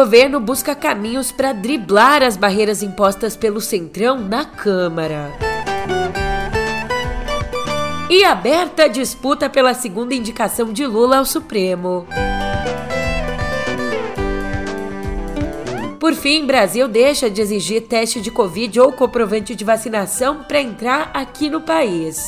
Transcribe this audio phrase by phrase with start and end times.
[0.00, 5.30] governo busca caminhos para driblar as barreiras impostas pelo Centrão na Câmara.
[8.08, 12.06] E aberta a disputa pela segunda indicação de Lula ao Supremo.
[15.98, 21.10] Por fim, Brasil deixa de exigir teste de Covid ou comprovante de vacinação para entrar
[21.12, 22.24] aqui no país.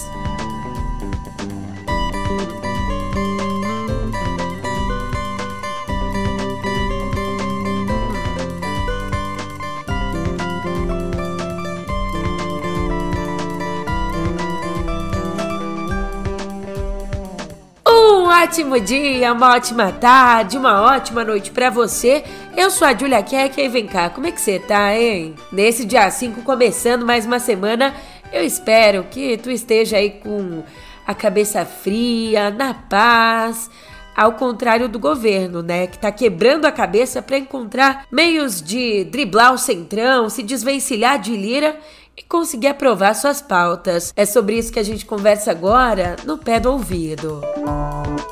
[18.42, 22.24] Ótimo dia, uma ótima tarde, uma ótima noite para você.
[22.56, 25.36] Eu sou a Julia Keck e vem cá, como é que você tá, hein?
[25.52, 27.94] Nesse dia 5, começando mais uma semana,
[28.32, 30.64] eu espero que tu esteja aí com
[31.06, 33.70] a cabeça fria, na paz,
[34.16, 39.54] ao contrário do governo, né, que tá quebrando a cabeça para encontrar meios de driblar
[39.54, 41.76] o centrão, se desvencilhar de Lira
[42.16, 44.12] e conseguir aprovar suas pautas.
[44.16, 47.40] É sobre isso que a gente conversa agora no pé do ouvido.
[47.56, 48.31] Música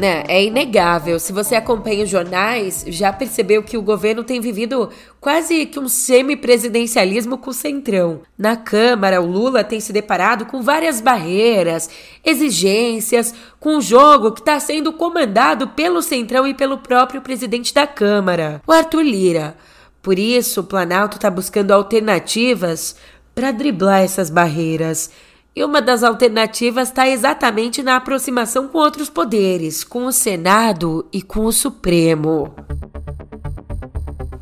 [0.00, 0.24] Né?
[0.28, 1.20] É inegável.
[1.20, 4.88] Se você acompanha os jornais, já percebeu que o governo tem vivido
[5.20, 8.22] quase que um semipresidencialismo com o centrão.
[8.38, 11.90] Na Câmara, o Lula tem se deparado com várias barreiras,
[12.24, 17.86] exigências, com um jogo que está sendo comandado pelo centrão e pelo próprio presidente da
[17.86, 19.54] Câmara, o Arthur Lira.
[20.00, 22.96] Por isso, o Planalto está buscando alternativas
[23.34, 25.10] para driblar essas barreiras.
[25.54, 31.20] E uma das alternativas está exatamente na aproximação com outros poderes, com o Senado e
[31.20, 32.54] com o Supremo.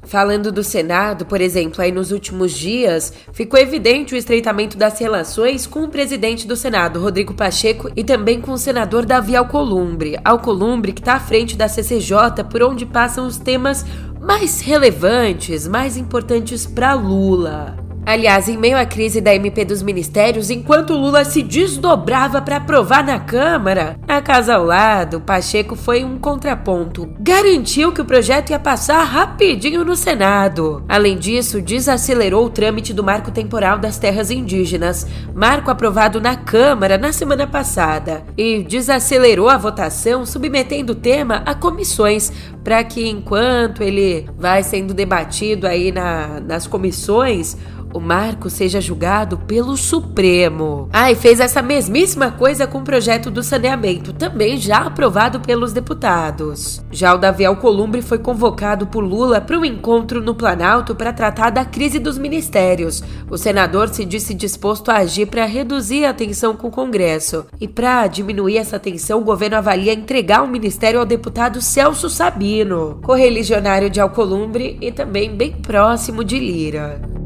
[0.08, 5.66] Falando do Senado, por exemplo, aí nos últimos dias, ficou evidente o estreitamento das relações
[5.66, 10.18] com o presidente do Senado, Rodrigo Pacheco, e também com o senador Davi Alcolumbre.
[10.24, 13.84] Alcolumbre que está à frente da CCJ, por onde passam os temas
[14.18, 17.87] mais relevantes, mais importantes para Lula.
[18.08, 23.04] Aliás, em meio à crise da MP dos ministérios, enquanto Lula se desdobrava para aprovar
[23.04, 27.06] na Câmara, na casa ao lado, Pacheco foi um contraponto.
[27.20, 30.82] Garantiu que o projeto ia passar rapidinho no Senado.
[30.88, 36.96] Além disso, desacelerou o trâmite do marco temporal das terras indígenas, marco aprovado na Câmara
[36.96, 42.32] na semana passada, e desacelerou a votação, submetendo o tema a comissões,
[42.64, 47.54] para que enquanto ele vai sendo debatido aí na, nas comissões,
[47.92, 50.88] o marco seja julgado pelo Supremo.
[50.92, 55.72] Ah, e fez essa mesmíssima coisa com o projeto do saneamento, também já aprovado pelos
[55.72, 56.82] deputados.
[56.90, 61.50] Já o Davi Alcolumbre foi convocado por Lula para um encontro no Planalto para tratar
[61.50, 63.02] da crise dos ministérios.
[63.30, 67.46] O senador se disse disposto a agir para reduzir a tensão com o Congresso.
[67.60, 72.98] E para diminuir essa tensão, o governo avalia entregar o ministério ao deputado Celso Sabino,
[73.02, 77.17] correligionário de Alcolumbre e também bem próximo de Lira.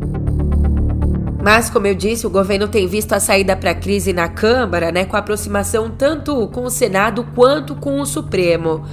[1.43, 4.93] Mas, como eu disse, o governo tem visto a saída para a crise na Câmara,
[4.93, 8.87] né, com aproximação tanto com o Senado quanto com o Supremo.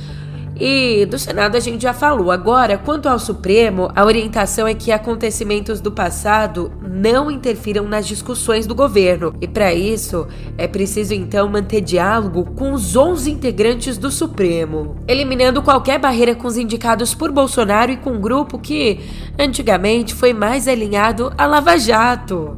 [0.59, 2.31] E do Senado a gente já falou.
[2.31, 8.67] Agora, quanto ao Supremo, a orientação é que acontecimentos do passado não interfiram nas discussões
[8.67, 9.33] do governo.
[9.39, 10.27] E para isso,
[10.57, 16.47] é preciso então manter diálogo com os 11 integrantes do Supremo, eliminando qualquer barreira com
[16.47, 18.99] os indicados por Bolsonaro e com um grupo que
[19.39, 22.57] antigamente foi mais alinhado a Lava Jato.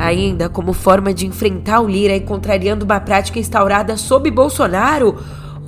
[0.00, 5.18] Ainda como forma de enfrentar o Lira e contrariando uma prática instaurada sob Bolsonaro,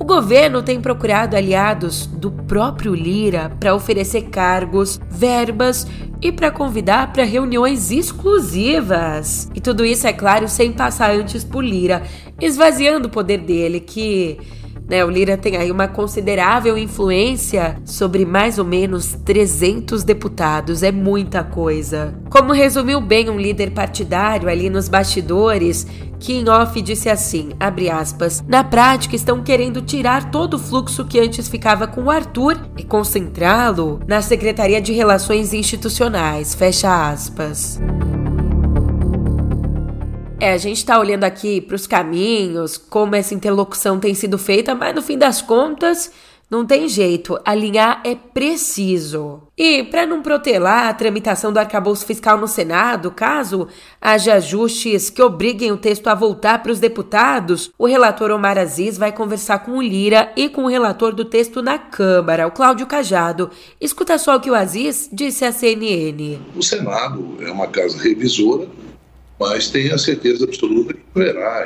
[0.01, 5.85] o governo tem procurado aliados do próprio Lira para oferecer cargos, verbas
[6.19, 9.47] e para convidar para reuniões exclusivas.
[9.53, 12.01] E tudo isso, é claro, sem passar antes por Lira,
[12.41, 14.39] esvaziando o poder dele, que
[14.89, 20.91] né, o Lira tem aí uma considerável influência sobre mais ou menos 300 deputados, é
[20.91, 22.15] muita coisa.
[22.27, 25.85] Como resumiu bem um líder partidário ali nos bastidores,
[26.21, 26.43] que
[26.83, 27.49] disse assim,
[27.91, 32.57] aspas, na prática estão querendo tirar todo o fluxo que antes ficava com o Arthur
[32.77, 37.79] e concentrá-lo na Secretaria de Relações Institucionais, fecha aspas.
[40.39, 44.75] É, a gente está olhando aqui para os caminhos, como essa interlocução tem sido feita,
[44.75, 46.11] mas no fim das contas,
[46.51, 49.43] Não tem jeito, alinhar é preciso.
[49.57, 53.69] E para não protelar a tramitação do arcabouço fiscal no Senado, caso
[54.01, 58.97] haja ajustes que obriguem o texto a voltar para os deputados, o relator Omar Aziz
[58.97, 62.85] vai conversar com o Lira e com o relator do texto na Câmara, o Cláudio
[62.85, 63.49] Cajado.
[63.79, 66.37] Escuta só o que o Aziz disse à CNN.
[66.53, 68.67] O Senado é uma casa revisora,
[69.39, 71.65] mas tenho a certeza absoluta que haverá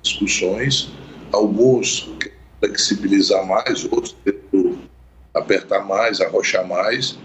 [0.00, 0.90] discussões,
[1.30, 2.10] alguns
[2.62, 4.14] flexibilizar mais, outros
[5.34, 7.18] apertar mais, arrochar mais,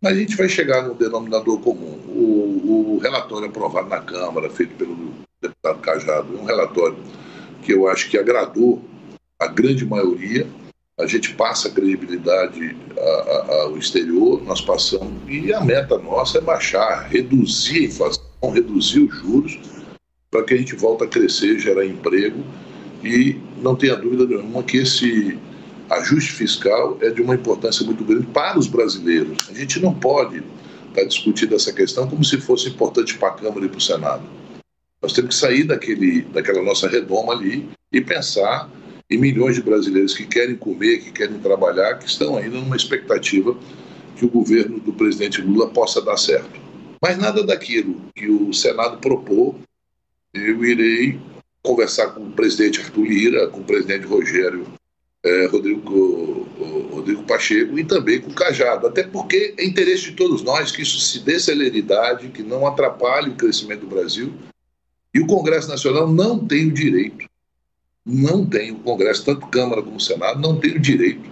[0.00, 1.98] mas a gente vai chegar no denominador comum.
[2.08, 5.12] O, o relatório aprovado na Câmara, feito pelo
[5.42, 6.96] deputado Cajado, é um relatório
[7.62, 8.82] que eu acho que agradou
[9.38, 10.46] a grande maioria.
[10.98, 12.76] A gente passa credibilidade
[13.60, 19.14] ao exterior, nós passamos, e a meta nossa é baixar, reduzir a inflação, reduzir os
[19.16, 19.58] juros,
[20.30, 22.42] para que a gente volte a crescer, gerar emprego
[23.02, 25.38] e não tenha dúvida nenhuma que esse
[25.90, 29.48] ajuste fiscal é de uma importância muito grande para os brasileiros.
[29.48, 30.42] A gente não pode
[30.88, 34.22] estar discutindo essa questão como se fosse importante para a Câmara e para o Senado.
[35.00, 38.68] Nós temos que sair daquele, daquela nossa redoma ali e pensar
[39.10, 43.56] em milhões de brasileiros que querem comer, que querem trabalhar, que estão ainda numa expectativa
[44.16, 46.60] que o governo do presidente Lula possa dar certo.
[47.00, 49.54] Mas nada daquilo que o Senado propôs,
[50.34, 51.18] eu irei
[51.62, 54.66] conversar com o presidente Arthur Lira, com o presidente Rogério
[55.24, 56.48] é, Rodrigo,
[56.90, 60.82] Rodrigo Pacheco e também com o Cajado, até porque é interesse de todos nós que
[60.82, 64.32] isso se dê celeridade, que não atrapalhe o crescimento do Brasil.
[65.12, 67.26] E o Congresso Nacional não tem o direito,
[68.04, 71.28] não tem, o Congresso, tanto Câmara como Senado, não tem o direito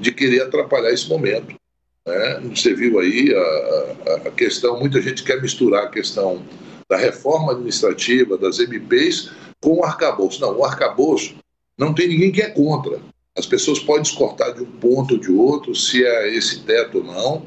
[0.00, 1.54] de querer atrapalhar esse momento.
[2.06, 2.40] Né?
[2.54, 6.42] Você viu aí a, a, a questão, muita gente quer misturar a questão
[6.88, 9.30] da reforma administrativa, das MPs,
[9.60, 10.40] com o arcabouço.
[10.40, 11.36] Não, o arcabouço
[11.76, 13.00] não tem ninguém que é contra.
[13.36, 17.04] As pessoas podem descortar de um ponto ou de outro, se é esse teto ou
[17.04, 17.42] não.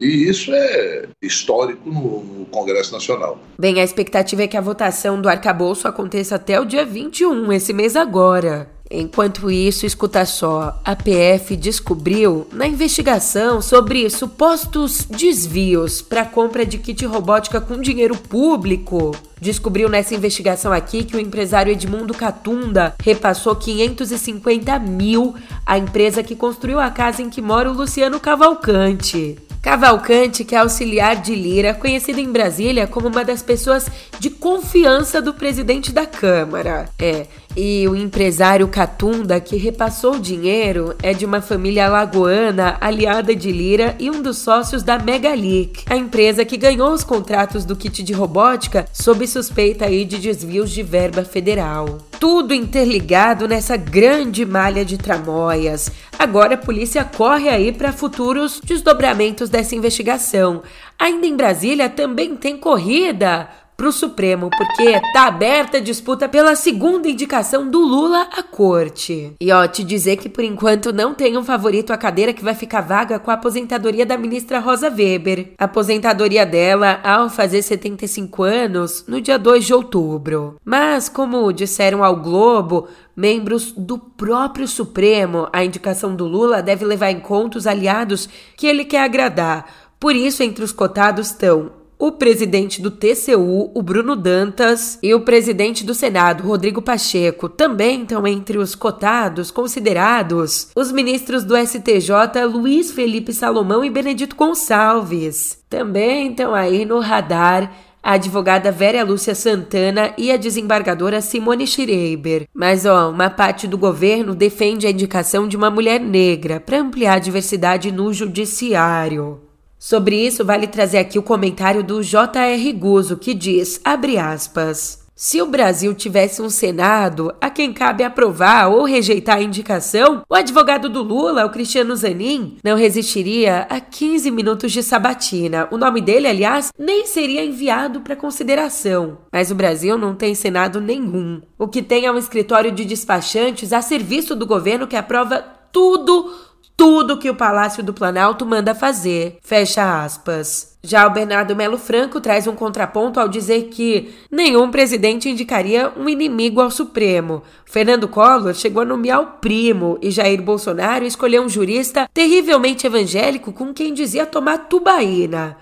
[0.00, 3.40] E isso é histórico no, Congresso Nacional.
[3.58, 7.72] Bem, a expectativa é que a votação do arcabouço aconteça até o dia 21, esse
[7.72, 8.70] mês agora.
[8.90, 16.76] Enquanto isso, escuta só, a PF descobriu na investigação sobre supostos desvios para compra de
[16.78, 19.16] kit robótica com dinheiro público.
[19.40, 25.34] Descobriu nessa investigação aqui que o empresário Edmundo Catunda repassou 550 mil
[25.64, 29.36] à empresa que construiu a casa em que mora o Luciano Cavalcante.
[29.64, 33.86] Cavalcante, que é auxiliar de Lira, conhecido em Brasília como uma das pessoas
[34.20, 36.90] de confiança do presidente da Câmara.
[36.98, 37.26] É,
[37.56, 43.52] e o empresário Catunda, que repassou o dinheiro, é de uma família lagoana aliada de
[43.52, 48.02] Lira e um dos sócios da Megalic, a empresa que ganhou os contratos do kit
[48.02, 51.98] de robótica sob suspeita aí de desvios de verba federal.
[52.18, 55.90] Tudo interligado nessa grande malha de tramóias.
[56.18, 60.62] Agora a polícia corre aí para futuros desdobramentos dessa investigação.
[60.98, 66.54] Ainda em Brasília também tem corrida para o Supremo, porque tá aberta a disputa pela
[66.54, 69.32] segunda indicação do Lula à corte.
[69.40, 72.54] E ó, te dizer que por enquanto não tem um favorito à cadeira que vai
[72.54, 75.52] ficar vaga com a aposentadoria da ministra Rosa Weber.
[75.58, 80.56] A aposentadoria dela ao fazer 75 anos no dia 2 de outubro.
[80.64, 87.10] Mas, como disseram ao Globo, membros do próprio Supremo, a indicação do Lula deve levar
[87.10, 89.66] em conta os aliados que ele quer agradar.
[89.98, 95.22] Por isso, entre os cotados estão o presidente do TCU, o Bruno Dantas, e o
[95.22, 102.44] presidente do Senado, Rodrigo Pacheco, também estão entre os cotados considerados os ministros do STJ,
[102.46, 105.64] Luiz Felipe Salomão e Benedito Gonçalves.
[105.70, 112.46] Também estão aí no radar a advogada Vera Lúcia Santana e a desembargadora Simone Schreiber.
[112.52, 117.14] Mas, ó, uma parte do governo defende a indicação de uma mulher negra para ampliar
[117.14, 119.43] a diversidade no judiciário.
[119.84, 122.72] Sobre isso, vale trazer aqui o comentário do J.R.
[122.72, 128.70] Guzzo, que diz, abre aspas, se o Brasil tivesse um Senado a quem cabe aprovar
[128.70, 134.30] ou rejeitar a indicação, o advogado do Lula, o Cristiano Zanin, não resistiria a 15
[134.30, 135.68] minutos de sabatina.
[135.70, 139.18] O nome dele, aliás, nem seria enviado para consideração.
[139.30, 141.42] Mas o Brasil não tem Senado nenhum.
[141.58, 146.32] O que tem é um escritório de despachantes a serviço do governo que aprova tudo
[146.76, 149.38] tudo que o Palácio do Planalto manda fazer.
[149.42, 150.74] Fecha aspas.
[150.82, 156.08] Já o Bernardo Melo Franco traz um contraponto ao dizer que nenhum presidente indicaria um
[156.08, 157.42] inimigo ao Supremo.
[157.64, 163.50] Fernando Collor chegou a nomear o primo e Jair Bolsonaro escolheu um jurista terrivelmente evangélico
[163.50, 165.56] com quem dizia tomar tubaína.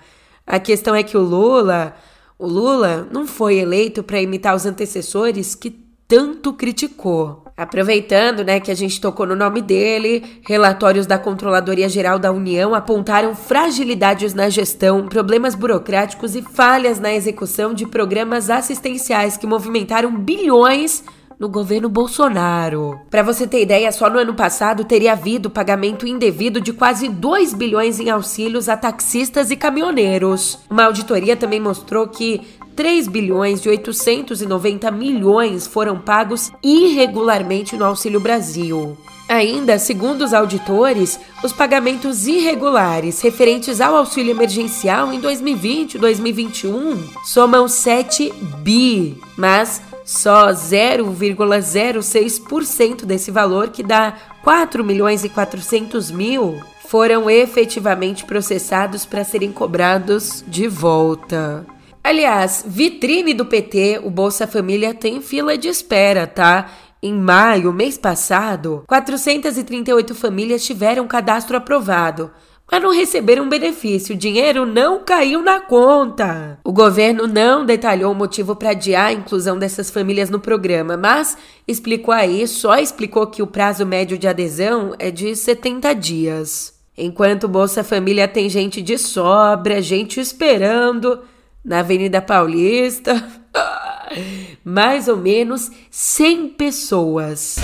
[0.45, 1.95] A questão é que o Lula,
[2.37, 5.69] o Lula não foi eleito para imitar os antecessores que
[6.05, 7.42] tanto criticou.
[7.55, 12.73] Aproveitando, né, que a gente tocou no nome dele, relatórios da Controladoria Geral da União
[12.73, 20.17] apontaram fragilidades na gestão, problemas burocráticos e falhas na execução de programas assistenciais que movimentaram
[20.17, 21.03] bilhões
[21.39, 22.99] no governo Bolsonaro.
[23.09, 27.53] Para você ter ideia, só no ano passado teria havido pagamento indevido de quase 2
[27.53, 30.59] bilhões em auxílios a taxistas e caminhoneiros.
[30.69, 32.41] Uma auditoria também mostrou que
[32.75, 38.97] 3 bilhões e 890 milhões foram pagos irregularmente no Auxílio Brasil.
[39.29, 47.01] Ainda, segundo os auditores, os pagamentos irregulares referentes ao auxílio emergencial em 2020 e 2021
[47.23, 54.13] somam 7 bi, mas só 0,06% desse valor, que dá
[54.43, 61.65] 4 milhões e 400 mil, foram efetivamente processados para serem cobrados de volta.
[62.03, 66.69] Aliás, vitrine do PT, o Bolsa Família tem fila de espera, tá?
[67.01, 72.29] Em maio, mês passado, 438 famílias tiveram cadastro aprovado,
[72.69, 74.15] mas não receberam benefício.
[74.15, 76.59] O dinheiro não caiu na conta.
[76.63, 81.37] O governo não detalhou o motivo para adiar a inclusão dessas famílias no programa, mas
[81.65, 86.73] explicou aí, só explicou que o prazo médio de adesão é de 70 dias.
[86.97, 91.19] Enquanto Bolsa Família tem gente de sobra, gente esperando
[91.63, 93.23] na Avenida Paulista.
[94.63, 97.55] Mais ou menos 100 pessoas.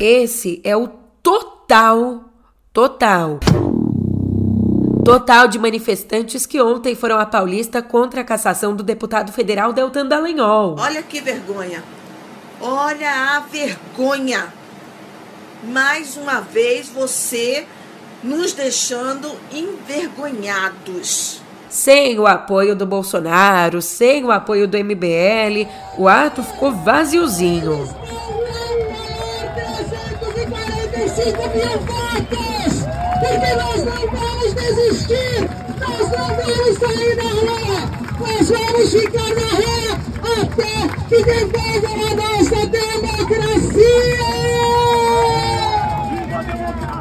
[0.00, 0.88] Esse é o
[1.22, 2.24] total,
[2.72, 3.38] total,
[5.04, 10.06] total de manifestantes que ontem foram à Paulista contra a cassação do deputado federal Deltan
[10.06, 10.76] Dallagnol.
[10.78, 11.84] Olha que vergonha.
[12.60, 14.52] Olha a vergonha.
[15.64, 17.64] Mais uma vez você
[18.24, 21.41] nos deixando envergonhados.
[21.72, 27.88] Sem o apoio do Bolsonaro, sem o apoio do MBL, o ato ficou vaziozinho.
[33.22, 35.48] porque nós não vamos desistir,
[35.80, 37.80] nós não vamos sair da rua,
[38.20, 39.92] nós vamos ficar na rua
[40.42, 40.74] até
[41.08, 41.22] que
[42.66, 43.82] democracia!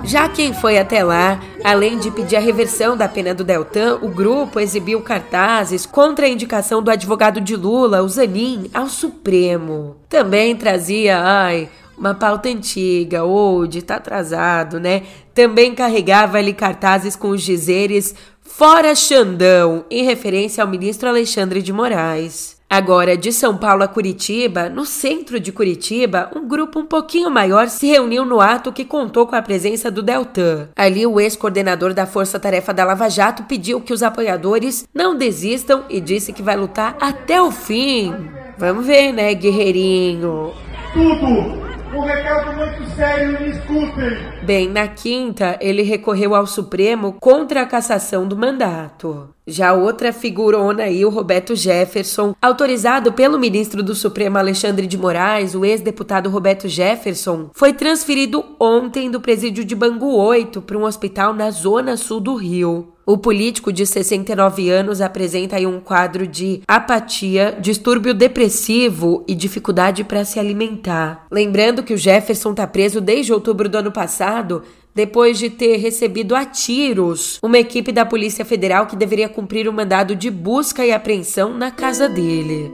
[0.05, 4.09] Já quem foi até lá, além de pedir a reversão da pena do Deltan, o
[4.09, 9.97] grupo exibiu cartazes contra a indicação do advogado de Lula, o Zanin, ao Supremo.
[10.09, 15.03] Também trazia, ai, uma pauta antiga, old, tá atrasado, né?
[15.33, 21.71] Também carregava ali cartazes com os dizeres Fora Xandão, em referência ao ministro Alexandre de
[21.71, 22.60] Moraes.
[22.71, 27.67] Agora, de São Paulo a Curitiba, no centro de Curitiba, um grupo um pouquinho maior
[27.67, 30.69] se reuniu no ato que contou com a presença do Deltan.
[30.73, 35.83] Ali, o ex-coordenador da Força Tarefa da Lava Jato pediu que os apoiadores não desistam
[35.89, 38.15] e disse que vai lutar até o fim.
[38.57, 40.53] Vamos ver, né, guerreirinho?
[40.93, 41.60] Tudo!
[41.93, 44.17] Um recado muito sério, me escutem!
[44.43, 49.27] Bem, na quinta, ele recorreu ao Supremo contra a cassação do mandato.
[49.45, 55.53] Já outra figurona aí, o Roberto Jefferson, autorizado pelo ministro do Supremo Alexandre de Moraes,
[55.53, 61.33] o ex-deputado Roberto Jefferson, foi transferido ontem do presídio de Bangu 8 para um hospital
[61.33, 62.93] na zona sul do Rio.
[63.11, 70.01] O político de 69 anos apresenta aí um quadro de apatia, distúrbio depressivo e dificuldade
[70.05, 71.27] para se alimentar.
[71.29, 74.63] Lembrando que o Jefferson está preso desde outubro do ano passado
[74.95, 79.71] depois de ter recebido a tiros uma equipe da Polícia Federal que deveria cumprir o
[79.71, 82.71] um mandado de busca e apreensão na casa dele.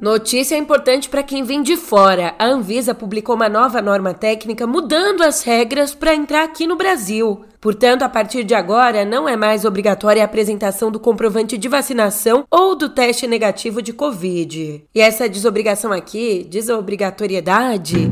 [0.00, 2.34] Notícia importante para quem vem de fora.
[2.38, 7.44] A Anvisa publicou uma nova norma técnica mudando as regras para entrar aqui no Brasil.
[7.60, 12.44] Portanto, a partir de agora, não é mais obrigatória a apresentação do comprovante de vacinação
[12.50, 14.84] ou do teste negativo de Covid.
[14.94, 18.10] E essa desobrigação aqui, desobrigatoriedade.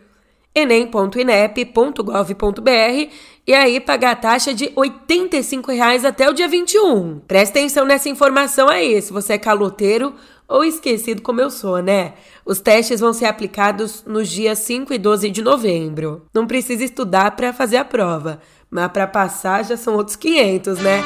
[0.57, 3.11] enem.inep.gov.br
[3.45, 7.19] e aí pagar a taxa de 85 reais até o dia 21.
[7.27, 10.13] Presta atenção nessa informação aí, se você é caloteiro
[10.47, 12.13] ou esquecido como eu sou, né?
[12.45, 16.25] Os testes vão ser aplicados nos dias 5 e 12 de novembro.
[16.33, 21.03] Não precisa estudar para fazer a prova, mas para passar já são outros 500, né?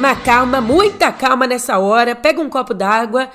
[0.00, 2.16] Mas calma, muita calma nessa hora.
[2.16, 3.28] Pega um copo d'água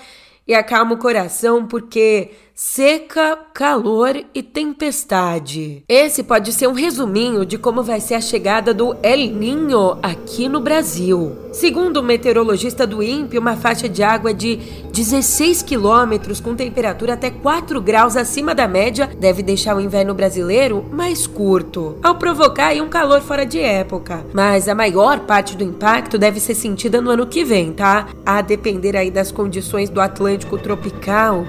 [0.47, 5.83] e acalma o coração, porque seca, calor e tempestade.
[5.89, 10.47] Esse pode ser um resuminho de como vai ser a chegada do El Ninho aqui
[10.47, 11.35] no Brasil.
[11.51, 14.55] Segundo o meteorologista do INPE, uma faixa de água de
[14.93, 20.85] 16 quilômetros com temperatura até 4 graus acima da média deve deixar o inverno brasileiro
[20.93, 24.25] mais curto, ao provocar um calor fora de época.
[24.33, 28.07] Mas a maior parte do impacto deve ser sentida no ano que vem, tá?
[28.25, 31.45] A depender aí das condições do Atlântico tropical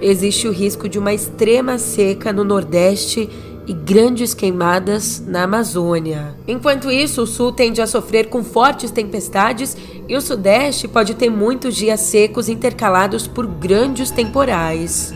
[0.00, 3.28] existe o risco de uma extrema seca no Nordeste
[3.66, 6.34] e grandes queimadas na Amazônia.
[6.48, 9.76] Enquanto isso, o sul tende a sofrer com fortes tempestades
[10.08, 15.14] e o sudeste pode ter muitos dias secos intercalados por grandes temporais.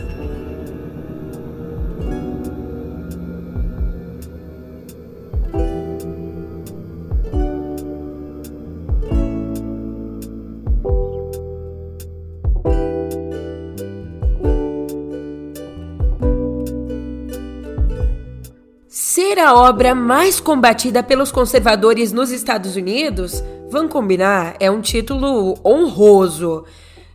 [19.15, 25.57] Ser a obra mais combatida pelos conservadores nos Estados Unidos, vamos combinar, é um título
[25.65, 26.65] honroso.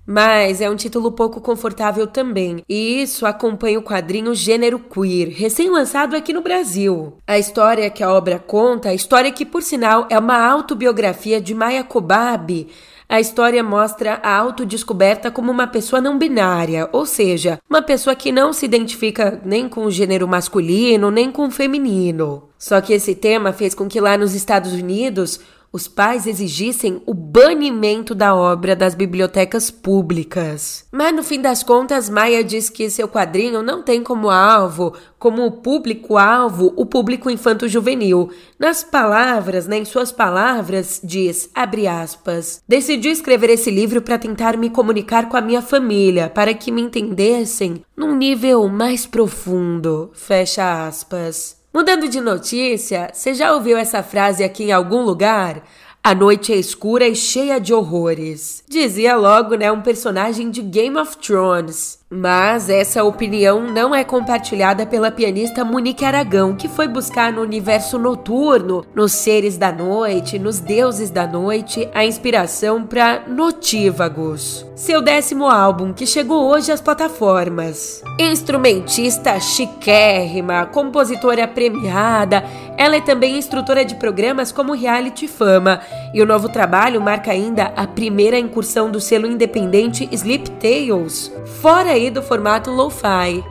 [0.07, 6.17] Mas é um título pouco confortável também, e isso acompanha o quadrinho Gênero Queer, recém-lançado
[6.17, 7.19] aqui no Brasil.
[7.27, 11.55] A história que a obra conta, a história que, por sinal, é uma autobiografia de
[11.55, 12.69] Maya Kobabe,
[13.11, 18.31] a história mostra a autodescoberta como uma pessoa não binária, ou seja, uma pessoa que
[18.31, 22.45] não se identifica nem com o gênero masculino, nem com o feminino.
[22.57, 25.41] Só que esse tema fez com que lá nos Estados Unidos
[25.73, 30.85] os pais exigissem o banimento da obra das bibliotecas públicas.
[30.91, 35.51] Mas no fim das contas, Maia diz que seu quadrinho não tem como alvo, como
[35.53, 38.31] público-alvo, o público infanto-juvenil.
[38.59, 44.57] Nas palavras, né, em suas palavras, diz, abre aspas, decidi escrever esse livro para tentar
[44.57, 50.87] me comunicar com a minha família, para que me entendessem num nível mais profundo, fecha
[50.87, 51.60] aspas.
[51.73, 55.63] Mudando de notícia, você já ouviu essa frase aqui em algum lugar?
[56.03, 58.65] A noite é escura e cheia de horrores.
[58.69, 62.00] Dizia logo, né, um personagem de Game of Thrones.
[62.13, 68.01] Mas essa opinião não é compartilhada pela pianista Monique Aragão, que foi buscar no universo
[68.01, 75.47] noturno, nos seres da noite, nos deuses da noite, a inspiração para Notívagos, seu décimo
[75.47, 78.03] álbum que chegou hoje às plataformas.
[78.19, 82.43] Instrumentista chiquérrima, compositora premiada,
[82.77, 85.81] ela é também instrutora de programas como Reality Fama,
[86.13, 91.33] e o novo trabalho marca ainda a primeira incursão do selo independente Sleep Tales.
[91.61, 93.45] Fora aí do formato lo-fi.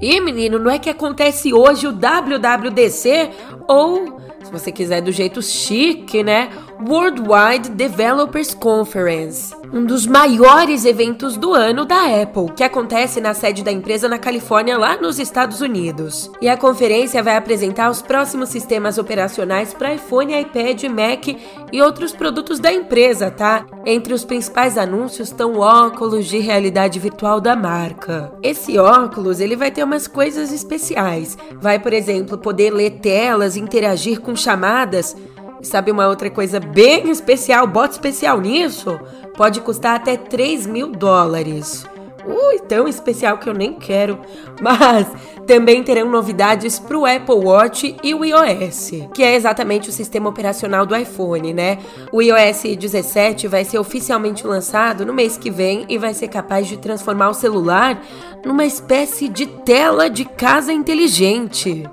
[0.00, 3.30] E menino, não é que acontece hoje o WWDC
[3.66, 6.50] ou, se você quiser do jeito chique, né?
[6.80, 13.64] Worldwide Developers Conference, um dos maiores eventos do ano da Apple, que acontece na sede
[13.64, 16.30] da empresa na Califórnia, lá nos Estados Unidos.
[16.40, 21.26] E a conferência vai apresentar os próximos sistemas operacionais para iPhone, iPad, Mac
[21.72, 23.66] e outros produtos da empresa, tá?
[23.84, 28.32] Entre os principais anúncios estão óculos de realidade virtual da marca.
[28.40, 31.36] Esse óculos, ele vai ter umas coisas especiais.
[31.60, 35.16] Vai, por exemplo, poder ler telas, interagir com chamadas
[35.62, 38.98] Sabe uma outra coisa bem especial, bota especial nisso?
[39.36, 41.84] Pode custar até 3 mil dólares.
[42.24, 44.18] Ui, tão especial que eu nem quero.
[44.60, 45.06] Mas
[45.46, 50.28] também terão novidades para o Apple Watch e o iOS, que é exatamente o sistema
[50.28, 51.78] operacional do iPhone, né?
[52.12, 56.66] O iOS 17 vai ser oficialmente lançado no mês que vem e vai ser capaz
[56.66, 58.02] de transformar o celular
[58.44, 61.88] numa espécie de tela de casa inteligente.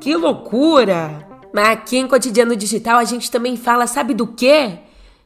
[0.00, 1.29] Que loucura!
[1.52, 4.78] Mas aqui em Cotidiano Digital a gente também fala, sabe do quê?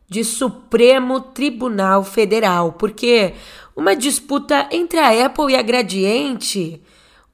[0.08, 3.34] De Supremo Tribunal Federal, porque
[3.74, 6.80] uma disputa entre a Apple e a Gradiente,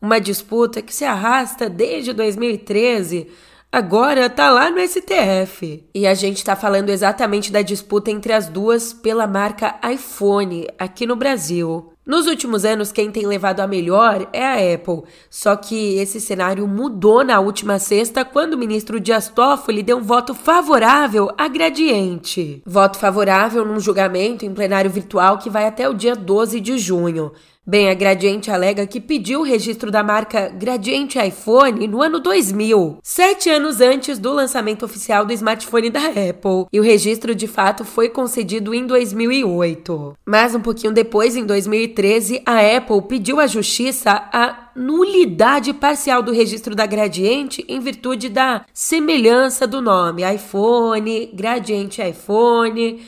[0.03, 3.29] Uma disputa que se arrasta desde 2013
[3.73, 5.85] agora tá lá no STF.
[5.95, 11.07] E a gente tá falando exatamente da disputa entre as duas pela marca iPhone aqui
[11.07, 11.93] no Brasil.
[12.11, 15.03] Nos últimos anos, quem tem levado a melhor é a Apple.
[15.31, 20.03] Só que esse cenário mudou na última sexta, quando o ministro Dias Toffoli deu um
[20.03, 22.63] voto favorável a Gradiente.
[22.67, 27.31] Voto favorável num julgamento em plenário virtual que vai até o dia 12 de junho.
[27.71, 32.99] Bem, a Gradiente alega que pediu o registro da marca Gradiente iPhone no ano 2000,
[33.01, 37.85] sete anos antes do lançamento oficial do smartphone da Apple, e o registro de fato
[37.85, 40.17] foi concedido em 2008.
[40.27, 46.33] Mas um pouquinho depois, em 2013, a Apple pediu à justiça a nulidade parcial do
[46.33, 53.01] registro da Gradiente em virtude da semelhança do nome iPhone, Gradiente iPhone.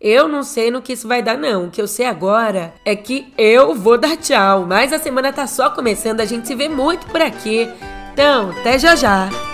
[0.00, 1.66] Eu não sei no que isso vai dar, não.
[1.66, 4.64] O que eu sei agora é que eu vou dar tchau.
[4.66, 7.68] Mas a semana tá só começando, a gente se vê muito por aqui.
[8.12, 9.47] Então, até já já!